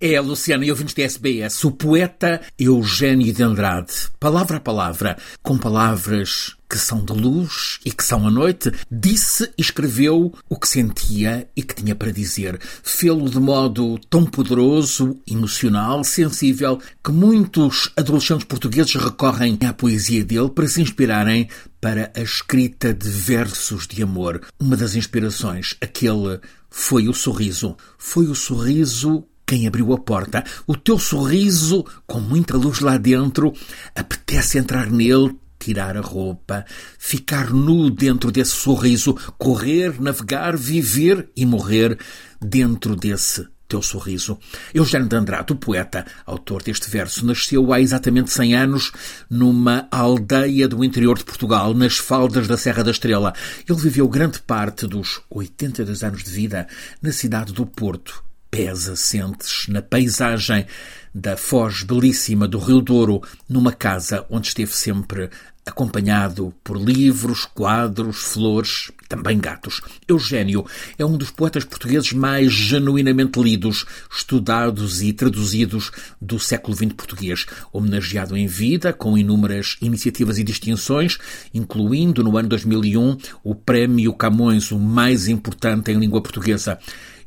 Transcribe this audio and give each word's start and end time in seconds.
É, 0.00 0.20
Luciana 0.20 0.64
e 0.64 0.70
ouvintes 0.70 0.94
da 0.94 1.02
SBS, 1.02 1.64
o 1.64 1.72
poeta 1.72 2.40
Eugênio 2.56 3.32
de 3.32 3.42
Andrade, 3.42 3.92
palavra 4.20 4.58
a 4.58 4.60
palavra, 4.60 5.18
com 5.42 5.58
palavras 5.58 6.54
que 6.70 6.78
são 6.78 7.04
de 7.04 7.12
luz 7.12 7.80
e 7.84 7.90
que 7.90 8.04
são 8.04 8.24
à 8.24 8.30
noite, 8.30 8.70
disse 8.88 9.50
e 9.58 9.60
escreveu 9.60 10.32
o 10.48 10.56
que 10.56 10.68
sentia 10.68 11.48
e 11.56 11.64
que 11.64 11.74
tinha 11.74 11.96
para 11.96 12.12
dizer. 12.12 12.60
Fê-lo 12.62 13.28
de 13.28 13.40
modo 13.40 13.98
tão 14.08 14.24
poderoso, 14.24 15.20
emocional, 15.26 16.04
sensível, 16.04 16.80
que 17.02 17.10
muitos 17.10 17.90
adolescentes 17.96 18.44
portugueses 18.44 18.94
recorrem 18.94 19.58
à 19.66 19.72
poesia 19.72 20.24
dele 20.24 20.50
para 20.50 20.68
se 20.68 20.80
inspirarem 20.80 21.48
para 21.80 22.12
a 22.14 22.20
escrita 22.20 22.94
de 22.94 23.08
versos 23.08 23.88
de 23.88 24.00
amor. 24.00 24.42
Uma 24.60 24.76
das 24.76 24.94
inspirações, 24.94 25.76
aquele 25.80 26.38
foi 26.70 27.08
o 27.08 27.14
sorriso. 27.14 27.76
Foi 27.98 28.28
o 28.28 28.34
sorriso 28.36 29.24
quem 29.48 29.66
abriu 29.66 29.94
a 29.94 29.98
porta. 29.98 30.44
O 30.66 30.76
teu 30.76 30.98
sorriso, 30.98 31.82
com 32.06 32.20
muita 32.20 32.54
luz 32.54 32.80
lá 32.80 32.98
dentro, 32.98 33.54
apetece 33.94 34.58
entrar 34.58 34.90
nele, 34.90 35.34
tirar 35.58 35.96
a 35.96 36.02
roupa, 36.02 36.66
ficar 36.98 37.50
nu 37.50 37.88
dentro 37.88 38.30
desse 38.30 38.50
sorriso, 38.50 39.16
correr, 39.38 39.98
navegar, 39.98 40.54
viver 40.54 41.30
e 41.34 41.46
morrer 41.46 41.98
dentro 42.38 42.94
desse 42.94 43.48
teu 43.66 43.80
sorriso. 43.80 44.38
Eugênio 44.74 45.08
de 45.08 45.16
Andrade, 45.16 45.54
o 45.54 45.56
poeta, 45.56 46.04
autor 46.26 46.62
deste 46.62 46.90
verso, 46.90 47.24
nasceu 47.24 47.72
há 47.72 47.80
exatamente 47.80 48.30
100 48.30 48.54
anos 48.54 48.92
numa 49.30 49.88
aldeia 49.90 50.68
do 50.68 50.84
interior 50.84 51.16
de 51.16 51.24
Portugal, 51.24 51.72
nas 51.72 51.96
faldas 51.96 52.46
da 52.46 52.58
Serra 52.58 52.84
da 52.84 52.90
Estrela. 52.90 53.32
Ele 53.66 53.78
viveu 53.78 54.06
grande 54.08 54.40
parte 54.40 54.86
dos 54.86 55.22
82 55.30 56.04
anos 56.04 56.22
de 56.22 56.30
vida 56.30 56.68
na 57.00 57.12
cidade 57.12 57.54
do 57.54 57.64
Porto, 57.64 58.27
pés 58.50 58.88
assentes 58.88 59.66
na 59.68 59.82
paisagem 59.82 60.66
da 61.14 61.36
foz 61.36 61.82
belíssima 61.82 62.46
do 62.46 62.58
Rio 62.58 62.80
Douro, 62.80 63.22
numa 63.48 63.72
casa 63.72 64.24
onde 64.30 64.48
esteve 64.48 64.72
sempre 64.72 65.30
acompanhado 65.68 66.52
por 66.64 66.76
livros, 66.76 67.44
quadros, 67.44 68.16
flores, 68.18 68.90
também 69.08 69.38
gatos. 69.38 69.80
Eugênio 70.06 70.66
é 70.98 71.04
um 71.04 71.16
dos 71.16 71.30
poetas 71.30 71.64
portugueses 71.64 72.12
mais 72.12 72.52
genuinamente 72.52 73.40
lidos, 73.40 73.86
estudados 74.10 75.02
e 75.02 75.12
traduzidos 75.12 75.90
do 76.20 76.38
século 76.38 76.76
XX 76.76 76.92
português, 76.92 77.46
homenageado 77.72 78.36
em 78.36 78.46
vida 78.46 78.92
com 78.92 79.16
inúmeras 79.16 79.76
iniciativas 79.80 80.38
e 80.38 80.44
distinções, 80.44 81.18
incluindo 81.54 82.22
no 82.22 82.36
ano 82.36 82.48
2001 82.48 83.16
o 83.42 83.54
Prémio 83.54 84.12
Camões, 84.12 84.70
o 84.70 84.78
mais 84.78 85.28
importante 85.28 85.90
em 85.90 85.98
língua 85.98 86.22
portuguesa. 86.22 86.78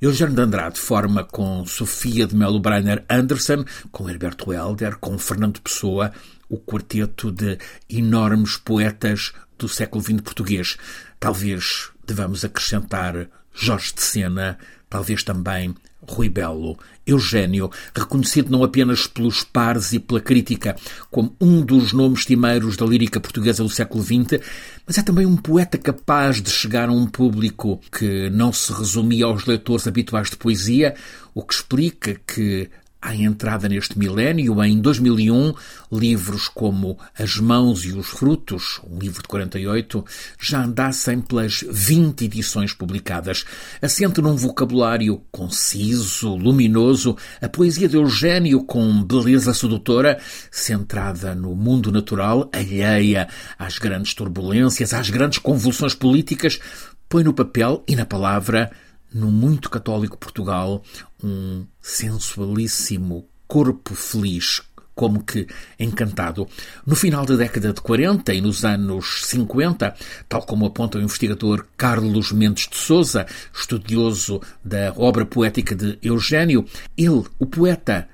Eugênio 0.00 0.34
de 0.34 0.40
Andrade 0.40 0.80
forma 0.80 1.22
com 1.24 1.66
Sofia 1.66 2.26
de 2.26 2.34
Melo 2.34 2.58
Breiner 2.58 3.04
Anderson, 3.08 3.64
com 3.92 4.08
Herberto 4.08 4.50
Helder, 4.50 4.96
com 4.96 5.18
Fernando 5.18 5.60
Pessoa, 5.60 6.10
o 6.50 6.58
quarteto 6.58 7.32
de 7.32 7.56
enormes 7.88 8.58
poetas 8.58 9.32
do 9.56 9.68
século 9.68 10.02
XX 10.02 10.20
português. 10.20 10.76
Talvez 11.18 11.90
devamos 12.04 12.44
acrescentar 12.44 13.28
Jorge 13.54 13.94
de 13.94 14.02
Sena, 14.02 14.58
talvez 14.88 15.22
também 15.22 15.74
Rui 16.02 16.28
Belo, 16.28 16.78
Eugênio, 17.06 17.70
reconhecido 17.94 18.50
não 18.50 18.64
apenas 18.64 19.06
pelos 19.06 19.44
pares 19.44 19.92
e 19.92 19.98
pela 19.98 20.20
crítica 20.20 20.74
como 21.10 21.36
um 21.40 21.60
dos 21.60 21.92
nomes 21.92 22.24
timeiros 22.24 22.76
da 22.76 22.86
lírica 22.86 23.20
portuguesa 23.20 23.62
do 23.62 23.68
século 23.68 24.02
XX, 24.02 24.42
mas 24.86 24.98
é 24.98 25.02
também 25.02 25.26
um 25.26 25.36
poeta 25.36 25.76
capaz 25.76 26.40
de 26.40 26.50
chegar 26.50 26.88
a 26.88 26.92
um 26.92 27.06
público 27.06 27.80
que 27.92 28.30
não 28.30 28.52
se 28.52 28.72
resumia 28.72 29.26
aos 29.26 29.44
leitores 29.44 29.86
habituais 29.86 30.30
de 30.30 30.36
poesia, 30.36 30.94
o 31.34 31.42
que 31.42 31.54
explica 31.54 32.14
que 32.26 32.68
à 33.00 33.14
entrada 33.14 33.68
neste 33.68 33.98
milénio, 33.98 34.62
em 34.62 34.78
2001, 34.78 35.54
livros 35.90 36.48
como 36.48 36.98
As 37.18 37.36
Mãos 37.36 37.84
e 37.84 37.92
os 37.92 38.06
Frutos, 38.06 38.80
um 38.88 38.98
livro 38.98 39.22
de 39.22 39.28
48, 39.28 40.04
já 40.38 40.62
andassem 40.62 41.20
pelas 41.20 41.64
20 41.68 42.24
edições 42.24 42.74
publicadas. 42.74 43.44
Assente 43.80 44.20
num 44.20 44.36
vocabulário 44.36 45.22
conciso, 45.30 46.34
luminoso, 46.34 47.16
a 47.40 47.48
poesia 47.48 47.88
de 47.88 47.96
Eugênio 47.96 48.64
com 48.64 49.02
beleza 49.02 49.54
sedutora, 49.54 50.18
centrada 50.50 51.34
no 51.34 51.54
mundo 51.54 51.90
natural, 51.90 52.50
alheia 52.52 53.28
às 53.58 53.78
grandes 53.78 54.14
turbulências, 54.14 54.92
às 54.92 55.08
grandes 55.08 55.38
convulsões 55.38 55.94
políticas, 55.94 56.60
põe 57.08 57.24
no 57.24 57.32
papel 57.32 57.82
e 57.88 57.96
na 57.96 58.04
palavra 58.04 58.70
no 59.12 59.30
muito 59.30 59.70
católico 59.70 60.18
Portugal, 60.18 60.82
um 61.22 61.66
sensualíssimo 61.80 63.26
corpo 63.46 63.94
feliz, 63.94 64.62
como 64.94 65.24
que 65.24 65.46
encantado. 65.78 66.46
No 66.86 66.94
final 66.94 67.24
da 67.24 67.34
década 67.34 67.72
de 67.72 67.80
40 67.80 68.34
e 68.34 68.40
nos 68.42 68.66
anos 68.66 69.24
50, 69.24 69.94
tal 70.28 70.42
como 70.42 70.66
aponta 70.66 70.98
o 70.98 71.00
investigador 71.00 71.66
Carlos 71.74 72.32
Mendes 72.32 72.68
de 72.68 72.76
Souza, 72.76 73.26
estudioso 73.50 74.42
da 74.62 74.92
obra 74.94 75.24
poética 75.24 75.74
de 75.74 75.98
Eugênio, 76.02 76.66
ele, 76.98 77.24
o 77.38 77.46
poeta, 77.46 78.09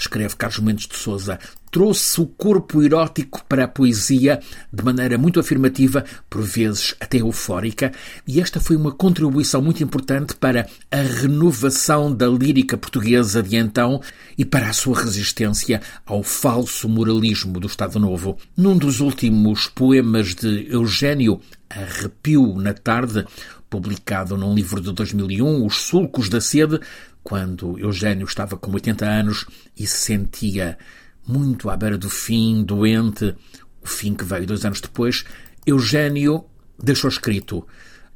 escreve 0.00 0.36
Carlos 0.36 0.60
Mendes 0.60 0.86
de 0.86 0.96
Souza, 0.96 1.38
trouxe 1.70 2.20
o 2.20 2.26
corpo 2.26 2.82
erótico 2.82 3.44
para 3.48 3.64
a 3.64 3.68
poesia 3.68 4.40
de 4.72 4.84
maneira 4.84 5.16
muito 5.16 5.38
afirmativa, 5.38 6.04
por 6.28 6.42
vezes 6.42 6.94
até 7.00 7.18
eufórica, 7.18 7.92
e 8.26 8.40
esta 8.40 8.60
foi 8.60 8.76
uma 8.76 8.92
contribuição 8.92 9.62
muito 9.62 9.82
importante 9.82 10.34
para 10.34 10.66
a 10.90 10.96
renovação 10.96 12.12
da 12.14 12.26
lírica 12.26 12.76
portuguesa 12.76 13.42
de 13.42 13.56
então 13.56 14.00
e 14.36 14.44
para 14.44 14.68
a 14.68 14.72
sua 14.72 15.00
resistência 15.00 15.80
ao 16.04 16.22
falso 16.22 16.88
moralismo 16.88 17.60
do 17.60 17.66
Estado 17.66 18.00
Novo. 18.00 18.36
Num 18.56 18.76
dos 18.76 19.00
últimos 19.00 19.68
poemas 19.68 20.34
de 20.34 20.66
Eugênio, 20.70 21.40
Arrepio 21.68 22.56
na 22.56 22.74
Tarde, 22.74 23.24
publicado 23.70 24.36
num 24.36 24.52
livro 24.52 24.80
de 24.80 24.92
2001, 24.92 25.64
Os 25.64 25.76
Sulcos 25.82 26.28
da 26.28 26.40
Sede, 26.40 26.80
quando 27.22 27.78
Eugênio 27.78 28.24
estava 28.24 28.56
com 28.56 28.72
80 28.72 29.04
anos 29.04 29.46
e 29.76 29.86
se 29.86 29.98
sentia 29.98 30.78
muito 31.26 31.70
à 31.70 31.76
beira 31.76 31.98
do 31.98 32.10
fim, 32.10 32.62
doente, 32.62 33.34
o 33.82 33.86
fim 33.86 34.14
que 34.14 34.24
veio 34.24 34.46
dois 34.46 34.64
anos 34.64 34.80
depois, 34.80 35.24
Eugênio 35.66 36.44
deixou 36.82 37.08
escrito: 37.08 37.66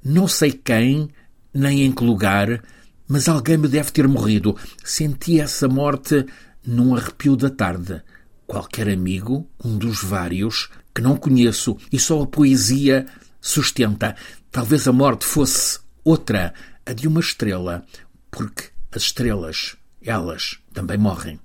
Não 0.03 0.27
sei 0.27 0.53
quem, 0.53 1.09
nem 1.53 1.83
em 1.83 1.93
que 1.93 2.05
lugar, 2.05 2.63
mas 3.07 3.29
alguém 3.29 3.57
me 3.57 3.69
deve 3.69 3.93
ter 3.93 4.09
morrido. 4.09 4.57
Senti 4.83 5.41
essa 5.41 5.69
morte 5.69 6.27
num 6.67 6.95
arrepio 6.95 7.37
da 7.37 7.51
tarde. 7.51 8.03
Qualquer 8.47 8.89
amigo, 8.89 9.49
um 9.65 9.77
dos 9.79 10.03
vários, 10.03 10.69
que 10.95 11.03
não 11.03 11.17
conheço 11.17 11.77
e 11.93 11.99
só 11.99 12.23
a 12.23 12.27
poesia 12.27 13.07
sustenta. 13.41 14.17
Talvez 14.51 14.87
a 14.87 14.93
morte 14.93 15.25
fosse 15.25 15.79
outra, 16.05 16.55
a 16.87 16.93
de 16.93 17.09
uma 17.09 17.21
estrela, 17.21 17.85
porque 18.31 18.74
as 18.97 19.03
estrelas, 19.03 19.77
elas, 20.03 20.59
também 20.73 20.97
morrem. 20.99 21.41